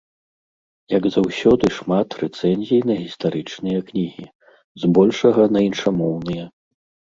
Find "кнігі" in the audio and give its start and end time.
3.91-4.25